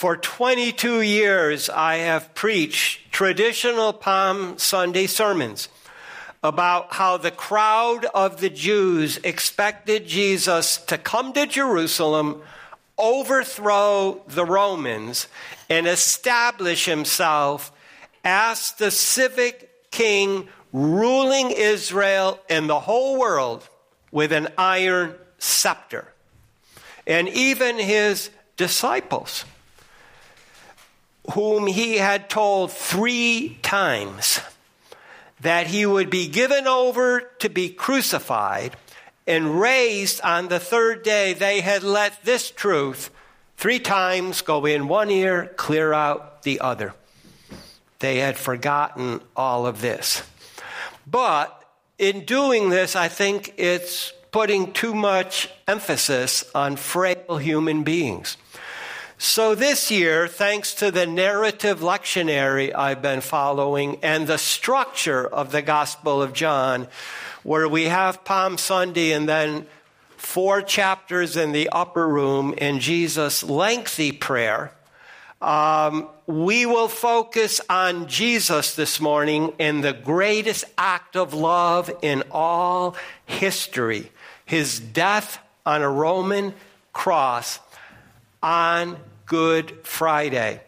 [0.00, 5.68] For 22 years, I have preached traditional Palm Sunday sermons
[6.42, 12.40] about how the crowd of the Jews expected Jesus to come to Jerusalem,
[12.96, 15.28] overthrow the Romans,
[15.68, 17.70] and establish himself
[18.24, 23.68] as the civic king ruling Israel and the whole world
[24.10, 26.08] with an iron scepter.
[27.06, 29.44] And even his disciples,
[31.32, 34.40] whom he had told three times
[35.40, 38.76] that he would be given over to be crucified
[39.26, 43.10] and raised on the third day, they had let this truth
[43.56, 46.94] three times go in one ear, clear out the other.
[48.00, 50.22] They had forgotten all of this.
[51.06, 51.56] But
[51.98, 58.36] in doing this, I think it's putting too much emphasis on frail human beings.
[59.22, 65.52] So this year, thanks to the narrative lectionary I've been following and the structure of
[65.52, 66.88] the Gospel of John,
[67.42, 69.66] where we have Palm Sunday and then
[70.16, 74.72] four chapters in the upper room in Jesus' lengthy prayer,
[75.42, 82.22] um, we will focus on Jesus this morning in the greatest act of love in
[82.30, 82.96] all
[83.26, 84.10] history
[84.46, 86.54] his death on a Roman
[86.94, 87.60] cross
[88.42, 88.96] on
[89.30, 90.60] Good Friday.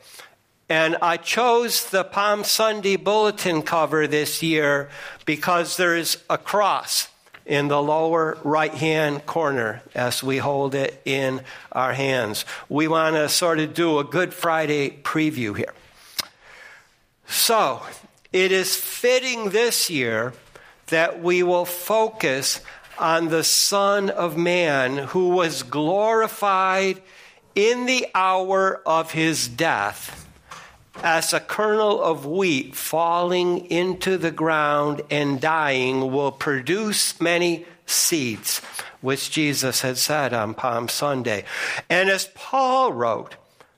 [0.69, 4.89] And I chose the Palm Sunday bulletin cover this year
[5.27, 7.09] because there's a cross
[7.45, 11.41] in the lower right hand corner as we hold it in
[11.73, 12.45] our hands.
[12.69, 15.75] We want to sort of do a Good Friday preview here.
[17.27, 17.83] So,
[18.33, 20.35] it is fitting this year
[20.87, 22.61] that we will focus
[22.97, 27.03] on the Son of Man who was glorified
[27.55, 30.29] in the hour of his death
[31.03, 38.61] as a kernel of wheat falling into the ground and dying will produce many seeds,
[39.01, 41.45] which Jesus had said on Palm Sunday.
[41.89, 43.37] And as Paul wrote,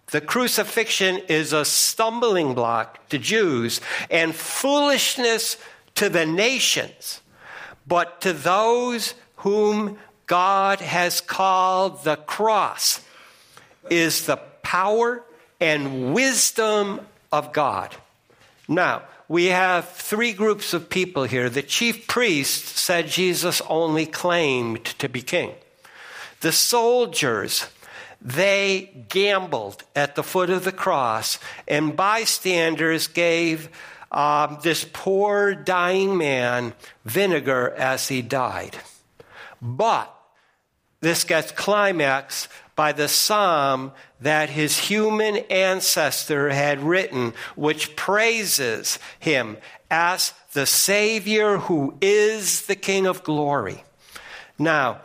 [0.09, 5.57] the crucifixion is a stumbling block to Jews and foolishness
[5.97, 7.21] to the nations.
[7.87, 13.04] But to those whom God has called the cross
[13.91, 15.23] is the power
[15.61, 17.01] and wisdom
[17.33, 17.95] of God.
[18.69, 21.49] Now, we have three groups of people here.
[21.49, 25.55] The chief priest said Jesus only claimed to be king.
[26.41, 27.67] The soldiers,
[28.21, 33.71] they gambled at the foot of the cross, and bystanders gave
[34.13, 36.75] um, this poor dying man
[37.05, 38.77] vinegar as he died.
[39.61, 40.14] But
[41.05, 49.59] this gets climaxed by the psalm that his human ancestor had written, which praises him
[49.91, 53.85] as the Savior who is the King of glory.
[54.59, 55.03] Now,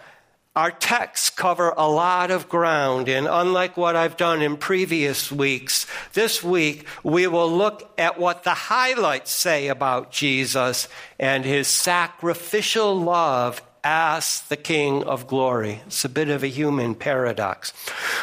[0.56, 5.86] our texts cover a lot of ground, and unlike what I've done in previous weeks,
[6.14, 10.88] this week we will look at what the highlights say about Jesus
[11.20, 15.82] and his sacrificial love as the King of glory.
[15.88, 17.74] It's a bit of a human paradox.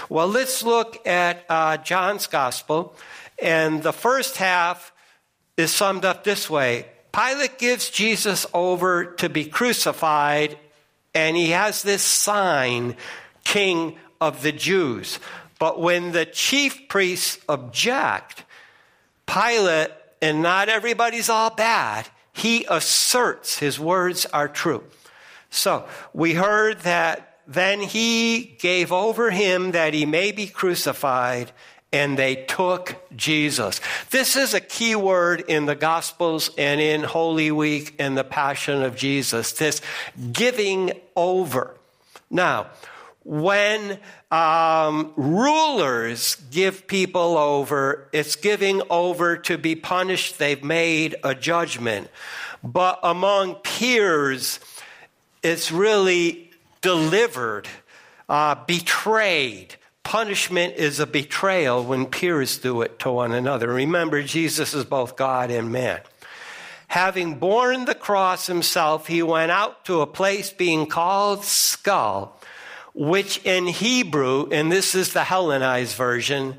[0.08, 2.94] Well, let's look at uh, John's Gospel,
[3.38, 4.92] and the first half
[5.56, 10.58] is summed up this way Pilate gives Jesus over to be crucified
[11.14, 12.94] and he has this sign,
[13.42, 15.18] King of the Jews.
[15.58, 18.44] But when the chief priests object,
[19.26, 24.84] Pilate, and not everybody's all bad, he asserts his words are true.
[25.50, 31.52] So we heard that then he gave over him that he may be crucified
[31.92, 33.80] and they took Jesus.
[34.10, 38.82] This is a key word in the Gospels and in Holy Week and the Passion
[38.82, 39.80] of Jesus this
[40.32, 41.76] giving over.
[42.28, 42.66] Now,
[43.24, 43.98] when
[44.30, 50.38] um, rulers give people over, it's giving over to be punished.
[50.38, 52.08] They've made a judgment.
[52.62, 54.60] But among peers,
[55.46, 56.50] it's really
[56.82, 57.68] delivered,
[58.28, 59.76] uh, betrayed
[60.06, 63.66] Punishment is a betrayal when peers do it to one another.
[63.66, 65.98] Remember, Jesus is both God and man.
[66.86, 72.40] Having borne the cross himself, he went out to a place being called Skull,
[72.94, 76.56] which in Hebrew, and this is the Hellenized version,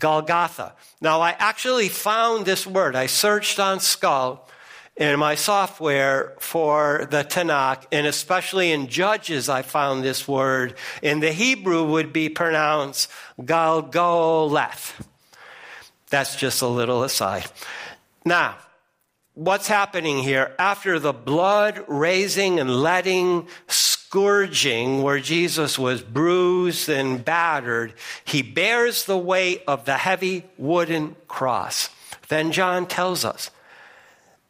[0.00, 0.74] Golgotha.
[1.00, 2.96] Now, I actually found this word.
[2.96, 4.48] I searched on skull,
[4.96, 10.74] in my software for the Tanakh, and especially in Judges, I found this word.
[11.02, 13.10] In the Hebrew, would be pronounced
[13.40, 14.92] Galgoleth.
[16.10, 17.46] That's just a little aside.
[18.24, 18.56] Now,
[19.34, 20.54] what's happening here?
[20.58, 27.94] After the blood raising and letting scourging, where Jesus was bruised and battered,
[28.24, 31.88] he bears the weight of the heavy wooden cross.
[32.28, 33.50] Then John tells us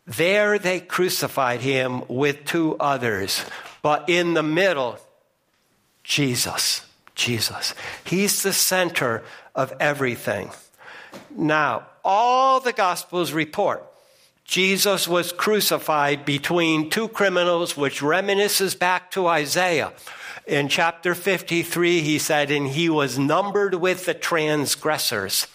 [0.07, 3.45] there they crucified him with two others,
[3.83, 4.99] but in the middle,
[6.03, 6.87] Jesus.
[7.15, 7.75] Jesus.
[8.05, 9.23] He's the center
[9.55, 10.51] of everything.
[11.31, 13.85] Now, all the Gospels report
[14.51, 19.93] Jesus was crucified between two criminals, which reminisces back to Isaiah.
[20.45, 25.47] In chapter 53, he said, and he was numbered with the transgressors.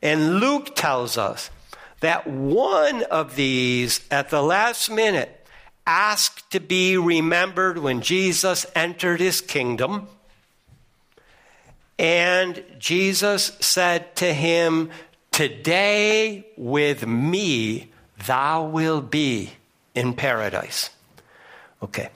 [0.00, 1.50] And Luke tells us
[2.04, 5.46] that one of these at the last minute
[5.86, 10.06] asked to be remembered when Jesus entered his kingdom.
[11.98, 14.90] And Jesus said to him,
[15.32, 17.90] Today with me
[18.26, 19.52] thou will be
[19.94, 20.90] in paradise.
[21.82, 22.10] Okay.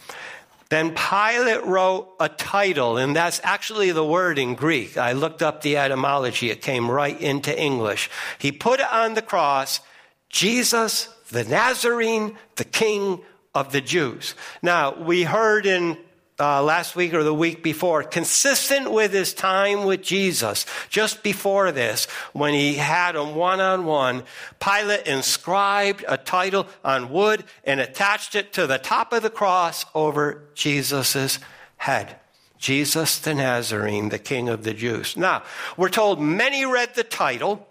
[0.70, 4.98] Then Pilate wrote a title, and that's actually the word in Greek.
[4.98, 8.10] I looked up the etymology, it came right into English.
[8.38, 9.80] He put it on the cross
[10.28, 13.20] Jesus the Nazarene, the King
[13.54, 14.34] of the Jews.
[14.62, 15.98] Now, we heard in
[16.40, 21.72] uh, last week or the week before, consistent with his time with Jesus, just before
[21.72, 24.22] this, when he had him one on one,
[24.60, 29.84] Pilate inscribed a title on wood and attached it to the top of the cross
[29.94, 31.40] over Jesus'
[31.76, 32.20] head.
[32.58, 35.16] Jesus the Nazarene, the King of the Jews.
[35.16, 35.42] Now,
[35.76, 37.66] we're told many read the title,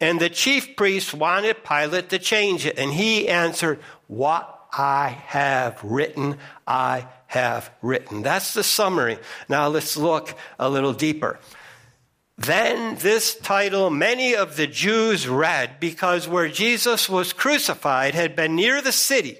[0.00, 5.82] and the chief priests wanted Pilate to change it, and he answered, What I have
[5.82, 8.22] written, I have written.
[8.22, 9.18] That's the summary.
[9.48, 11.38] Now let's look a little deeper.
[12.36, 18.56] Then this title many of the Jews read because where Jesus was crucified had been
[18.56, 19.38] near the city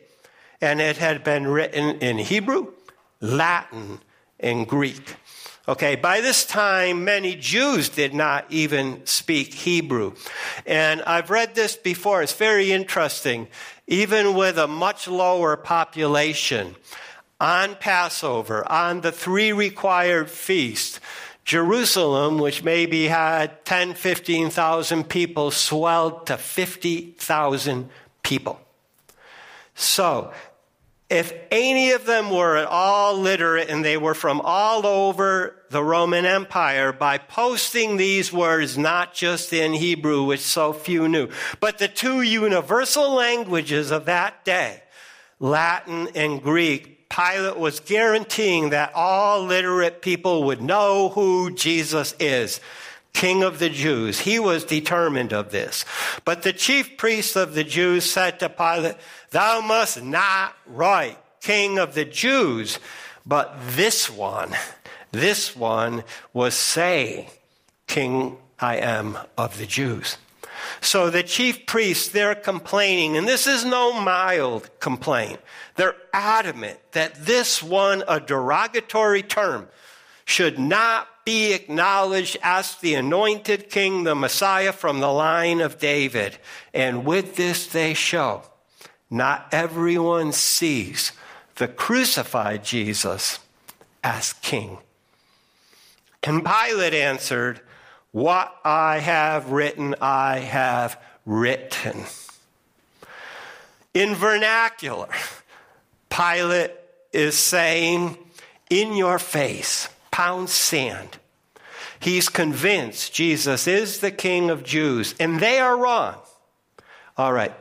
[0.60, 2.72] and it had been written in Hebrew,
[3.20, 4.00] Latin,
[4.38, 5.16] and Greek.
[5.66, 10.12] Okay, by this time, many Jews did not even speak Hebrew.
[10.66, 12.22] And I've read this before.
[12.22, 13.48] It's very interesting.
[13.86, 16.76] Even with a much lower population,
[17.40, 21.00] on Passover, on the three required feasts,
[21.44, 27.90] Jerusalem, which maybe had 10, 15,000 people, swelled to 50,000
[28.22, 28.60] people.
[29.74, 30.32] So,
[31.14, 35.82] if any of them were at all literate and they were from all over the
[35.82, 41.28] Roman Empire, by posting these words not just in Hebrew, which so few knew,
[41.60, 44.82] but the two universal languages of that day,
[45.38, 52.60] Latin and Greek, Pilate was guaranteeing that all literate people would know who Jesus is.
[53.14, 54.20] King of the Jews.
[54.20, 55.84] He was determined of this.
[56.24, 58.96] But the chief priests of the Jews said to Pilate,
[59.30, 62.78] Thou must not write King of the Jews,
[63.24, 64.54] but this one,
[65.12, 67.26] this one was saying,
[67.86, 70.16] King I am of the Jews.
[70.80, 75.40] So the chief priests, they're complaining, and this is no mild complaint.
[75.76, 79.68] They're adamant that this one, a derogatory term,
[80.24, 86.38] should not be acknowledged as the anointed king, the Messiah from the line of David.
[86.72, 88.42] And with this they show
[89.10, 91.12] not everyone sees
[91.56, 93.38] the crucified Jesus
[94.02, 94.78] as king.
[96.22, 97.60] And Pilate answered,
[98.12, 102.04] What I have written, I have written.
[103.92, 105.10] In vernacular,
[106.10, 106.72] Pilate
[107.12, 108.18] is saying,
[108.68, 111.18] in your face, pound sand.
[111.98, 116.14] He's convinced Jesus is the King of Jews, and they are wrong.
[117.18, 117.52] All right,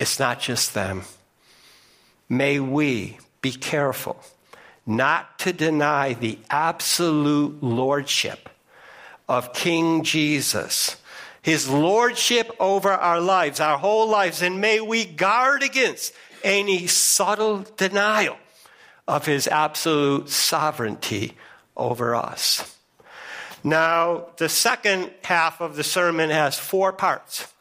[0.00, 1.02] it's not just them.
[2.26, 4.18] May we be careful
[4.86, 8.48] not to deny the absolute lordship
[9.28, 10.96] of King Jesus,
[11.42, 17.66] his lordship over our lives, our whole lives, and may we guard against any subtle
[17.76, 18.38] denial
[19.06, 21.34] of his absolute sovereignty
[21.76, 22.78] over us.
[23.62, 27.52] Now, the second half of the sermon has four parts.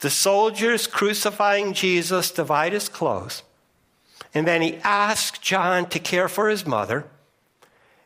[0.00, 3.42] The soldiers crucifying Jesus divide his clothes,
[4.32, 7.06] and then he asks John to care for his mother.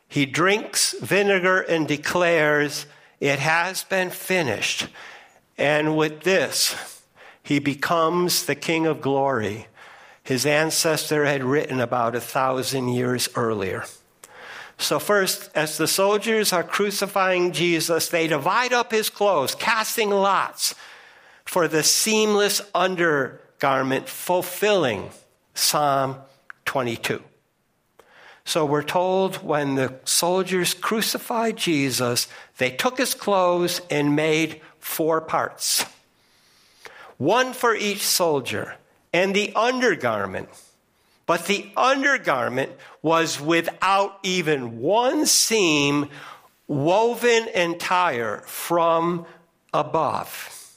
[0.07, 2.85] He drinks vinegar and declares,
[3.19, 4.87] It has been finished.
[5.57, 6.75] And with this,
[7.43, 9.67] he becomes the King of glory
[10.29, 13.83] his ancestor had written about a thousand years earlier.
[14.79, 20.73] So, first, as the soldiers are crucifying Jesus, they divide up his clothes, casting lots
[21.45, 25.11] for the seamless undergarment, fulfilling
[25.53, 26.15] Psalm
[26.65, 27.21] 22.
[28.45, 35.21] So we're told when the soldiers crucified Jesus, they took his clothes and made four
[35.21, 35.85] parts
[37.19, 38.75] one for each soldier,
[39.13, 40.49] and the undergarment.
[41.29, 42.71] But the undergarment
[43.03, 46.09] was without even one seam
[46.67, 49.27] woven entire from
[49.71, 50.73] above.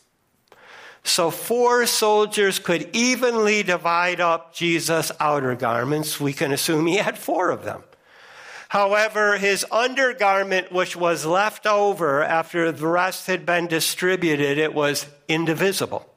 [1.04, 6.20] So four soldiers could evenly divide up Jesus' outer garments.
[6.20, 7.84] We can assume he had four of them.
[8.68, 15.06] However, his undergarment, which was left over after the rest had been distributed, it was
[15.28, 16.11] indivisible.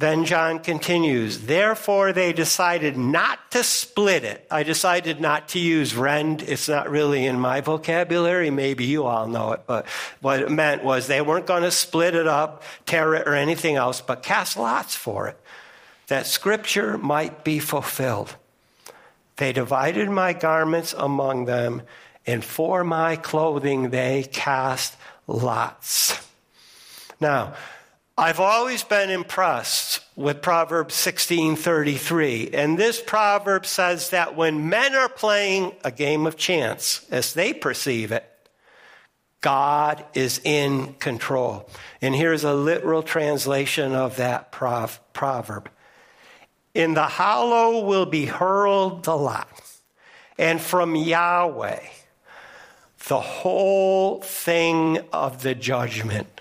[0.00, 4.46] Then John continues, therefore they decided not to split it.
[4.50, 6.40] I decided not to use rend.
[6.40, 8.48] It's not really in my vocabulary.
[8.48, 9.84] Maybe you all know it, but
[10.22, 13.76] what it meant was they weren't going to split it up, tear it, or anything
[13.76, 15.38] else, but cast lots for it,
[16.06, 18.34] that scripture might be fulfilled.
[19.36, 21.82] They divided my garments among them,
[22.26, 26.26] and for my clothing they cast lots.
[27.20, 27.52] Now,
[28.20, 35.08] I've always been impressed with Proverbs 16:33, and this proverb says that when men are
[35.08, 38.30] playing a game of chance as they perceive it,
[39.40, 41.66] God is in control.
[42.02, 45.70] And here's a literal translation of that prov- proverb.
[46.74, 49.48] In the hollow will be hurled the lot,
[50.36, 51.80] and from Yahweh
[53.08, 56.39] the whole thing of the judgment.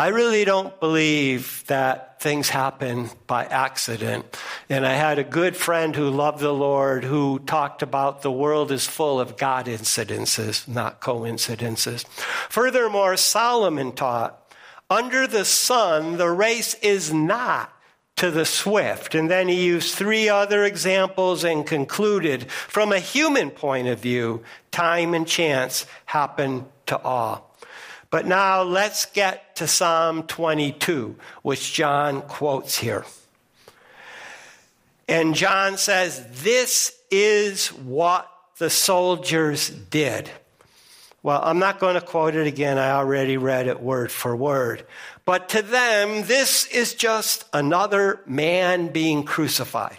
[0.00, 4.38] I really don't believe that things happen by accident.
[4.68, 8.70] And I had a good friend who loved the Lord who talked about the world
[8.70, 12.04] is full of God incidences, not coincidences.
[12.48, 14.40] Furthermore, Solomon taught,
[14.88, 17.72] under the sun, the race is not
[18.18, 19.16] to the swift.
[19.16, 24.44] And then he used three other examples and concluded from a human point of view,
[24.70, 27.47] time and chance happen to all.
[28.10, 33.04] But now let's get to Psalm 22, which John quotes here.
[35.06, 40.30] And John says, This is what the soldiers did.
[41.22, 42.78] Well, I'm not going to quote it again.
[42.78, 44.86] I already read it word for word.
[45.24, 49.98] But to them, this is just another man being crucified.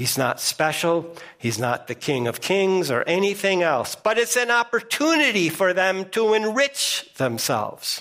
[0.00, 1.14] He's not special.
[1.36, 6.06] He's not the King of Kings or anything else, but it's an opportunity for them
[6.12, 8.00] to enrich themselves.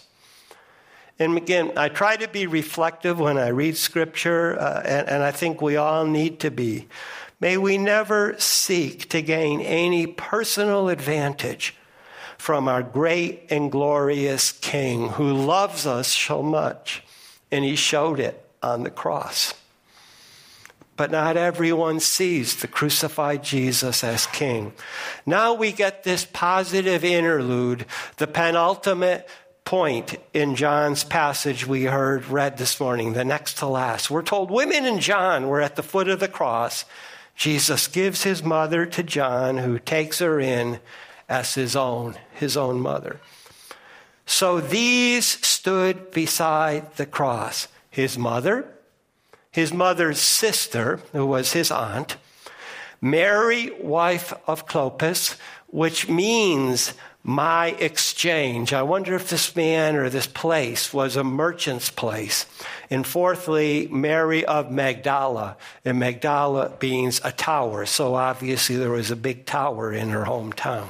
[1.19, 5.31] And again, I try to be reflective when I read scripture, uh, and, and I
[5.31, 6.87] think we all need to be.
[7.41, 11.75] May we never seek to gain any personal advantage
[12.37, 17.03] from our great and glorious King who loves us so much,
[17.51, 19.53] and he showed it on the cross
[20.99, 24.73] but not everyone sees the crucified Jesus as king.
[25.25, 27.85] Now we get this positive interlude,
[28.17, 29.25] the penultimate
[29.63, 34.11] point in John's passage we heard read this morning, the next to last.
[34.11, 36.83] We're told women and John were at the foot of the cross.
[37.33, 40.81] Jesus gives his mother to John, who takes her in
[41.29, 43.21] as his own, his own mother.
[44.25, 48.69] So these stood beside the cross his mother,
[49.51, 52.17] his mother's sister, who was his aunt,
[53.01, 55.37] Mary, wife of Clopas,
[55.67, 58.73] which means my exchange.
[58.73, 62.45] I wonder if this man or this place was a merchant's place.
[62.89, 67.85] And fourthly, Mary of Magdala, and Magdala means a tower.
[67.85, 70.89] So obviously there was a big tower in her hometown.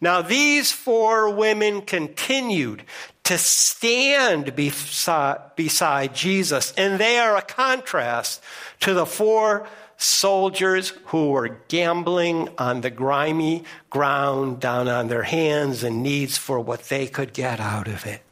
[0.00, 2.84] Now, these four women continued
[3.24, 8.42] to stand beside, beside Jesus, and they are a contrast
[8.80, 15.84] to the four soldiers who were gambling on the grimy ground down on their hands
[15.84, 18.22] and knees for what they could get out of it.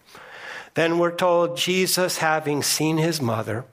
[0.75, 3.67] Then we're told Jesus, having seen his mother,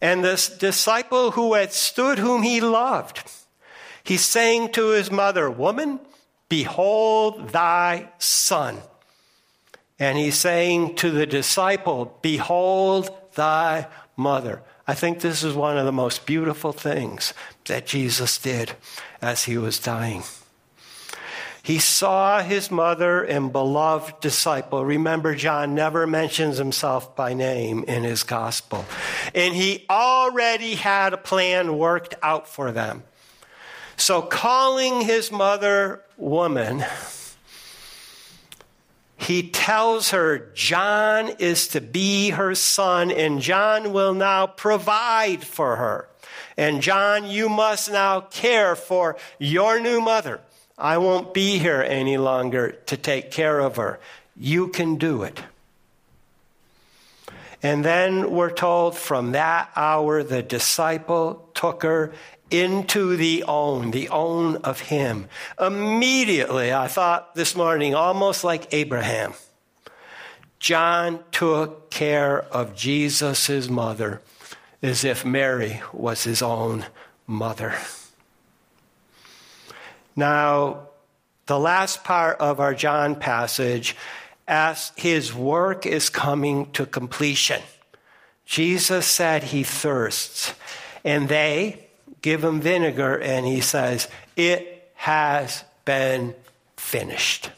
[0.00, 3.22] and this disciple who had stood whom he loved,
[4.02, 6.00] he's saying to his mother, Woman,
[6.48, 8.78] Behold thy son.
[9.98, 14.62] And he's saying to the disciple, Behold thy mother.
[14.86, 17.34] I think this is one of the most beautiful things
[17.66, 18.72] that Jesus did
[19.20, 20.22] as he was dying.
[21.62, 24.82] He saw his mother and beloved disciple.
[24.86, 28.86] Remember, John never mentions himself by name in his gospel.
[29.34, 33.02] And he already had a plan worked out for them.
[33.98, 36.86] So, calling his mother woman,
[39.18, 45.76] he tells her John is to be her son, and John will now provide for
[45.76, 46.08] her.
[46.56, 50.40] And John, you must now care for your new mother.
[50.78, 53.98] I won't be here any longer to take care of her.
[54.36, 55.42] You can do it.
[57.60, 62.12] And then we're told from that hour the disciple took her
[62.50, 65.28] into the own, the own of him.
[65.60, 69.34] Immediately, I thought this morning, almost like Abraham,
[70.58, 74.22] John took care of Jesus' mother
[74.82, 76.86] as if Mary was his own
[77.26, 77.74] mother.
[80.16, 80.88] Now,
[81.46, 83.96] the last part of our John passage,
[84.46, 87.62] as his work is coming to completion,
[88.44, 90.54] Jesus said he thirsts,
[91.04, 91.87] and they
[92.22, 96.34] give him vinegar, and he says, It has been
[96.76, 97.50] finished.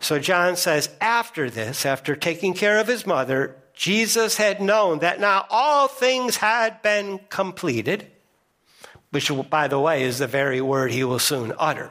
[0.00, 5.20] So John says, after this, after taking care of his mother, Jesus had known that
[5.20, 8.06] now all things had been completed
[9.10, 11.90] which, by the way, is the very word he will soon utter.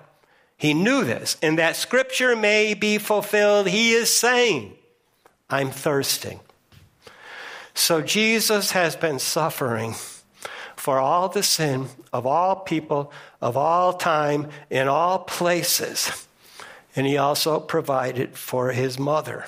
[0.56, 3.68] He knew this, and that scripture may be fulfilled.
[3.68, 4.76] He is saying,
[5.50, 6.40] I'm thirsting.
[7.74, 9.96] So Jesus has been suffering
[10.88, 16.26] for all the sin of all people, of all time, in all places.
[16.96, 19.48] And he also provided for his mother.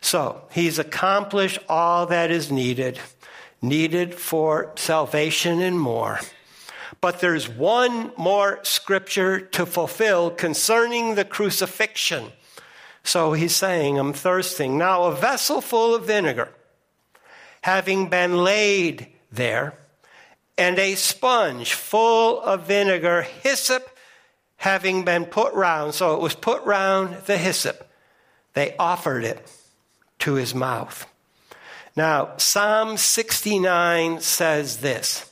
[0.00, 3.00] So he's accomplished all that is needed,
[3.60, 6.20] needed for salvation and more.
[7.00, 12.30] But there's one more scripture to fulfill concerning the crucifixion.
[13.02, 14.78] So he's saying, I'm thirsting.
[14.78, 16.50] Now, a vessel full of vinegar,
[17.62, 19.80] having been laid there,
[20.62, 23.98] and a sponge full of vinegar, hyssop
[24.58, 25.92] having been put round.
[25.92, 27.88] So it was put round the hyssop.
[28.54, 29.44] They offered it
[30.20, 31.04] to his mouth.
[31.96, 35.28] Now, Psalm 69 says this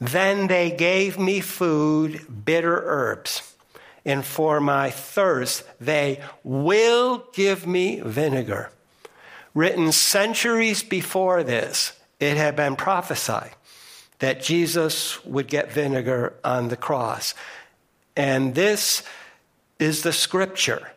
[0.00, 3.54] then they gave me food, bitter herbs,
[4.04, 8.70] and for my thirst they will give me vinegar.
[9.54, 13.54] Written centuries before this, it had been prophesied
[14.22, 17.34] that Jesus would get vinegar on the cross.
[18.16, 19.02] And this
[19.80, 20.92] is the scripture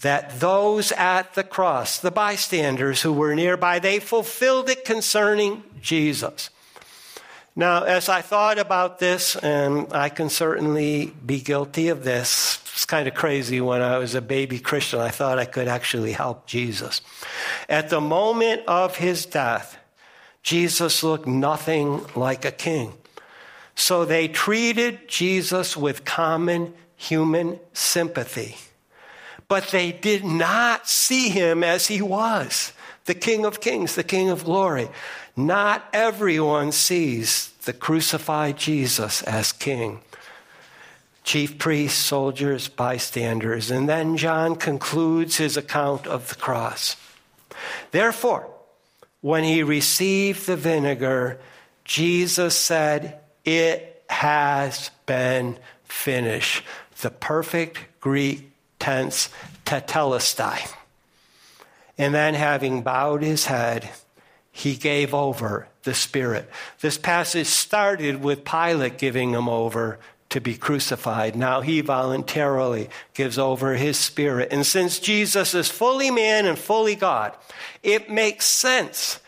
[0.00, 6.50] that those at the cross, the bystanders who were nearby, they fulfilled it concerning Jesus.
[7.54, 12.84] Now, as I thought about this, and I can certainly be guilty of this, it's
[12.84, 16.48] kind of crazy when I was a baby Christian, I thought I could actually help
[16.48, 17.00] Jesus.
[17.68, 19.76] At the moment of his death,
[20.42, 22.94] Jesus looked nothing like a king.
[23.74, 28.56] So they treated Jesus with common human sympathy.
[29.48, 32.72] But they did not see him as he was
[33.06, 34.88] the King of Kings, the King of Glory.
[35.36, 40.00] Not everyone sees the crucified Jesus as king.
[41.24, 43.70] Chief priests, soldiers, bystanders.
[43.70, 46.96] And then John concludes his account of the cross.
[47.90, 48.49] Therefore,
[49.20, 51.38] when he received the vinegar,
[51.84, 56.64] Jesus said, It has been finished.
[57.00, 59.28] The perfect Greek tense,
[59.64, 60.72] tetelestai.
[61.98, 63.90] And then, having bowed his head,
[64.50, 66.48] he gave over the Spirit.
[66.80, 69.98] This passage started with Pilate giving him over
[70.30, 71.36] to be crucified.
[71.36, 74.48] Now he voluntarily gives over his spirit.
[74.52, 77.36] And since Jesus is fully man and fully God,
[77.82, 79.20] it makes sense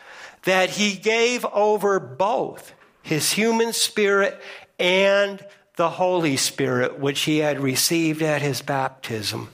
[0.44, 4.40] that he gave over both his human spirit
[4.78, 5.44] and
[5.76, 9.48] the Holy Spirit, which he had received at his baptism.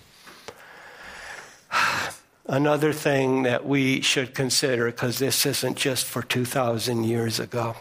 [2.47, 7.77] Another thing that we should consider, because this isn't just for 2,000 years ago.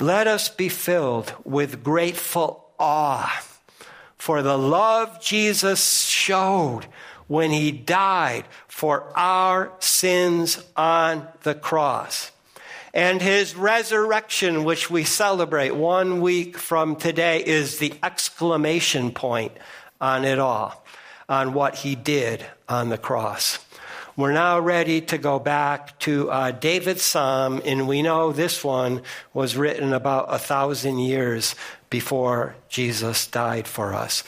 [0.00, 3.44] Let us be filled with grateful awe
[4.16, 6.86] for the love Jesus showed
[7.26, 12.30] when he died for our sins on the cross.
[12.94, 19.52] And his resurrection, which we celebrate one week from today, is the exclamation point
[20.00, 20.84] on it all
[21.28, 23.58] on what he did on the cross.
[24.18, 29.02] We're now ready to go back to uh, David's psalm, and we know this one
[29.32, 31.54] was written about a thousand years
[31.88, 34.24] before Jesus died for us.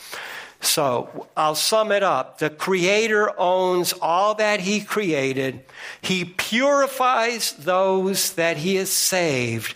[0.61, 2.39] So I'll sum it up.
[2.39, 5.65] The Creator owns all that He created.
[6.01, 9.75] He purifies those that He has saved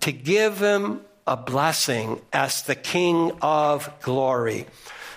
[0.00, 4.66] to give Him a blessing as the King of glory.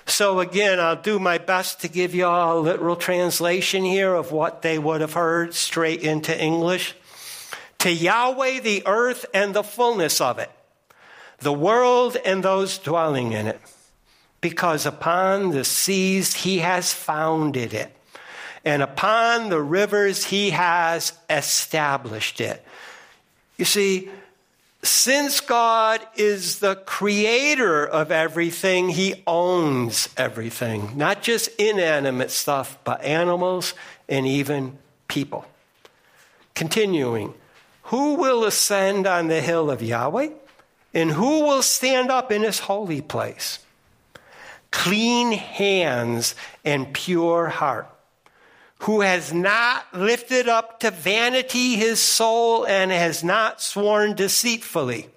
[0.05, 4.31] So again, I'll do my best to give you all a literal translation here of
[4.31, 6.95] what they would have heard straight into English.
[7.79, 10.51] To Yahweh the earth and the fullness of it,
[11.39, 13.59] the world and those dwelling in it
[14.41, 17.95] because upon the seas he has founded it,
[18.65, 22.63] and upon the rivers he has established it.
[23.57, 24.09] You see,
[24.83, 33.03] since God is the creator of everything, he owns everything, not just inanimate stuff, but
[33.03, 33.73] animals
[34.09, 35.45] and even people.
[36.55, 37.33] Continuing,
[37.83, 40.29] who will ascend on the hill of Yahweh?
[40.93, 43.59] And who will stand up in his holy place?
[44.71, 46.33] clean hands
[46.65, 47.87] and pure heart,
[48.81, 55.07] who has not lifted up to vanity his soul and has not sworn deceitfully.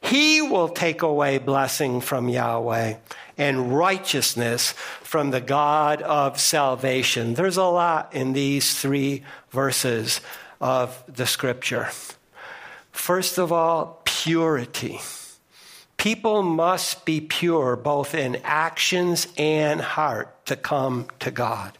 [0.00, 2.96] He will take away blessing from Yahweh
[3.38, 4.72] and righteousness
[5.02, 7.34] from the God of salvation.
[7.34, 10.20] There's a lot in these three verses
[10.60, 11.90] of the scripture.
[12.90, 15.00] First of all, purity.
[15.96, 21.78] People must be pure both in actions and heart to come to God.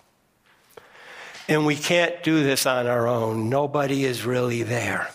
[1.50, 3.50] And we can't do this on our own.
[3.50, 5.10] Nobody is really there.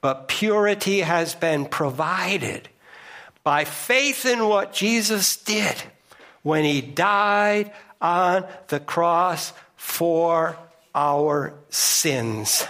[0.00, 2.68] But purity has been provided
[3.44, 5.76] by faith in what Jesus did
[6.42, 10.56] when he died on the cross for
[10.94, 12.66] our sins.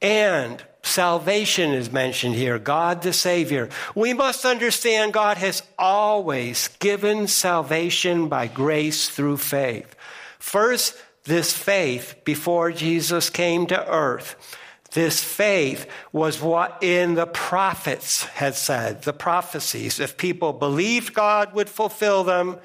[0.00, 3.68] And Salvation is mentioned here, God the Savior.
[3.94, 9.94] We must understand God has always given salvation by grace through faith.
[10.40, 14.58] First, this faith before Jesus came to earth.
[14.92, 19.98] This faith was what in the prophets had said, the prophecies.
[19.98, 22.58] If people believed God would fulfill them,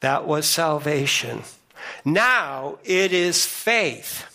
[0.00, 1.42] that was salvation.
[2.04, 4.28] Now it is faith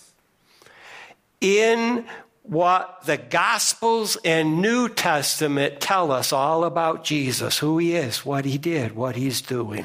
[1.40, 2.06] in
[2.42, 8.46] what the Gospels and New Testament tell us all about Jesus, who he is, what
[8.46, 9.84] he did, what he's doing.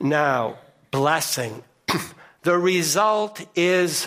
[0.00, 0.58] Now,
[0.90, 1.62] blessing.
[2.46, 4.06] The result is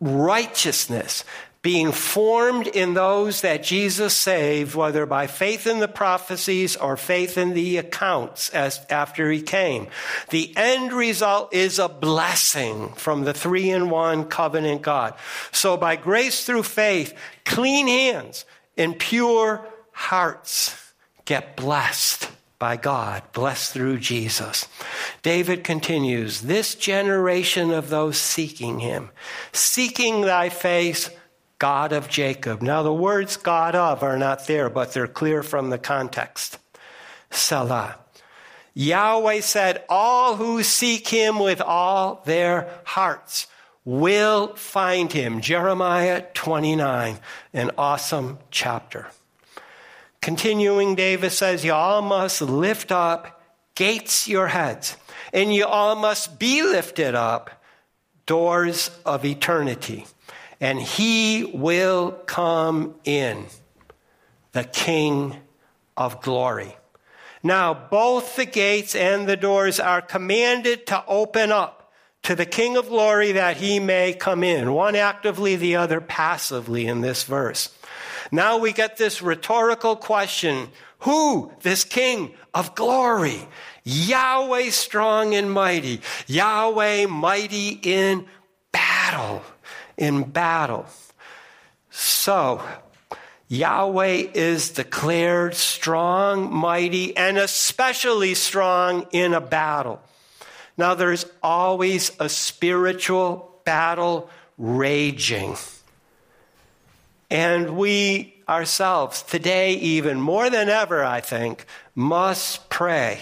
[0.00, 1.24] righteousness
[1.60, 7.36] being formed in those that Jesus saved, whether by faith in the prophecies or faith
[7.36, 9.88] in the accounts as after he came.
[10.30, 15.12] The end result is a blessing from the three in one covenant God.
[15.52, 17.12] So by grace through faith,
[17.44, 18.46] clean hands
[18.78, 20.74] and pure hearts
[21.26, 24.66] get blessed by God, blessed through Jesus.
[25.22, 29.10] David continues, this generation of those seeking him,
[29.52, 31.10] seeking thy face,
[31.58, 32.62] God of Jacob.
[32.62, 36.58] Now, the words God of are not there, but they're clear from the context.
[37.30, 37.96] Selah.
[38.74, 43.48] Yahweh said, All who seek him with all their hearts
[43.84, 45.40] will find him.
[45.40, 47.18] Jeremiah 29,
[47.54, 49.08] an awesome chapter.
[50.28, 53.40] Continuing, David says, You all must lift up
[53.74, 54.94] gates your heads,
[55.32, 57.50] and you all must be lifted up
[58.26, 60.04] doors of eternity
[60.60, 63.46] and he will come in,
[64.52, 65.34] the King
[65.96, 66.76] of glory.
[67.42, 71.90] Now, both the gates and the doors are commanded to open up
[72.24, 76.86] to the King of glory that he may come in, one actively, the other passively
[76.86, 77.74] in this verse.
[78.30, 80.68] Now we get this rhetorical question
[81.00, 83.40] Who, this King of glory?
[83.84, 88.26] Yahweh strong and mighty, Yahweh mighty in
[88.72, 89.42] battle
[89.98, 90.86] in battle.
[91.90, 92.62] So,
[93.48, 100.00] Yahweh is declared strong, mighty, and especially strong in a battle.
[100.76, 105.56] Now, there's always a spiritual battle raging.
[107.30, 113.20] And we ourselves, today, even more than ever, I think, must pray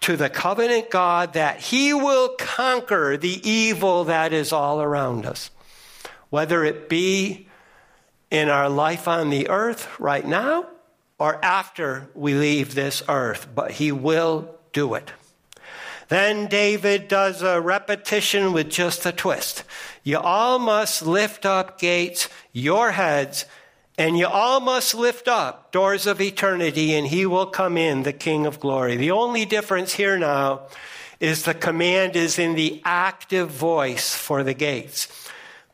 [0.00, 5.50] to the covenant God that He will conquer the evil that is all around us
[6.30, 7.48] whether it be
[8.30, 10.66] in our life on the earth right now
[11.18, 15.12] or after we leave this earth, but he will do it.
[16.10, 19.62] Then David does a repetition with just a twist.
[20.02, 23.46] You all must lift up gates, your heads,
[23.96, 28.14] And you all must lift up doors of eternity, and he will come in, the
[28.14, 28.96] King of glory.
[28.96, 30.62] The only difference here now
[31.20, 35.06] is the command is in the active voice for the gates.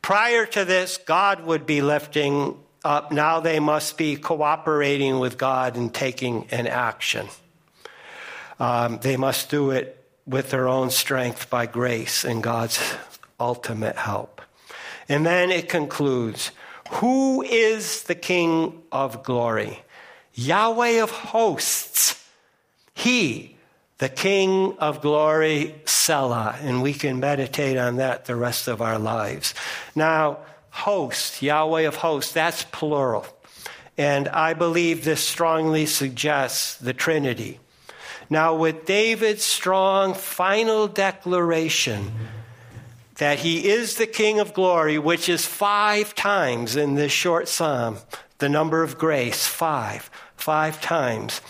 [0.01, 3.11] Prior to this, God would be lifting up.
[3.11, 7.27] Now they must be cooperating with God and taking an action.
[8.59, 9.97] Um, they must do it
[10.27, 12.79] with their own strength by grace and God's
[13.39, 14.41] ultimate help.
[15.07, 16.51] And then it concludes
[16.89, 19.81] Who is the King of glory?
[20.33, 22.23] Yahweh of hosts.
[22.93, 23.55] He,
[23.99, 26.57] the King of glory, Selah.
[26.61, 29.53] And we can meditate on that the rest of our lives.
[29.95, 33.25] Now, host, Yahweh of hosts, that's plural.
[33.97, 37.59] And I believe this strongly suggests the Trinity.
[38.29, 42.11] Now, with David's strong final declaration
[43.15, 47.97] that he is the King of glory, which is five times in this short psalm,
[48.39, 51.41] the number of grace, five, five times.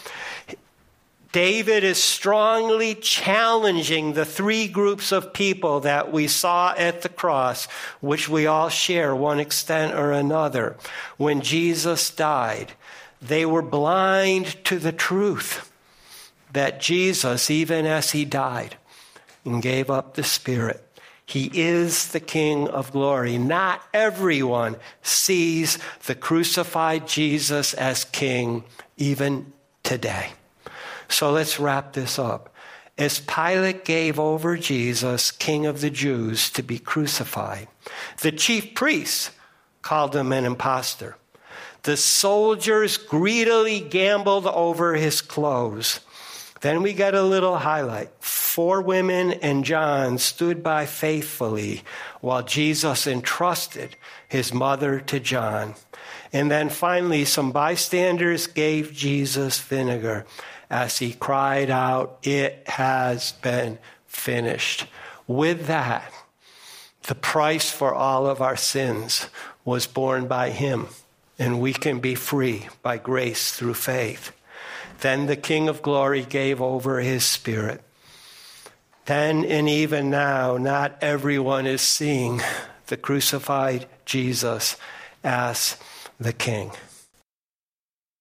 [1.34, 7.66] David is strongly challenging the three groups of people that we saw at the cross,
[8.00, 10.78] which we all share one extent or another.
[11.18, 12.74] When Jesus died,
[13.22, 15.67] they were blind to the truth
[16.54, 18.78] that Jesus, even as he died
[19.46, 20.84] and gave up the Spirit,
[21.26, 23.38] he is the King of glory.
[23.38, 28.64] Not everyone sees the crucified Jesus as King,
[28.96, 29.52] even
[29.84, 30.30] today.
[31.10, 32.54] So let's wrap this up.
[32.98, 37.68] As Pilate gave over Jesus, King of the Jews, to be crucified,
[38.22, 39.32] the chief priests
[39.82, 41.18] called him an impostor.
[41.84, 46.00] The soldiers greedily gambled over his clothes.
[46.62, 48.10] Then we get a little highlight.
[48.20, 51.84] Four women and John stood by faithfully
[52.22, 53.96] while Jesus entrusted
[54.28, 55.76] his mother to John.
[56.34, 60.26] And then finally, some bystanders gave Jesus vinegar
[60.70, 64.88] as he cried out, It has been finished.
[65.28, 66.12] With that,
[67.04, 69.28] the price for all of our sins
[69.64, 70.88] was borne by him,
[71.40, 74.32] and we can be free by grace through faith.
[75.02, 77.82] Then the King of glory gave over his spirit.
[79.06, 82.42] Then and even now, not everyone is seeing
[82.88, 84.76] the crucified Jesus
[85.24, 85.78] as
[86.20, 86.72] the King.